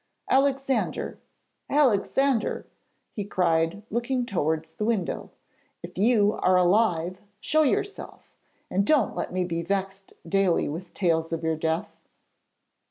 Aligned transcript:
Alexander! 0.31 1.19
Alexander!' 1.69 2.65
he 3.11 3.23
cried, 3.23 3.83
looking 3.91 4.25
towards 4.25 4.73
the 4.73 4.83
window. 4.83 5.29
'If 5.83 5.95
you 5.95 6.33
are 6.41 6.57
alive, 6.57 7.21
show 7.39 7.61
yourself, 7.61 8.33
and 8.67 8.83
don't 8.83 9.15
let 9.15 9.31
me 9.31 9.43
be 9.43 9.61
vexed 9.61 10.13
daily 10.27 10.67
with 10.67 10.91
tales 10.95 11.31
of 11.31 11.43
your 11.43 11.55
death.' 11.55 11.97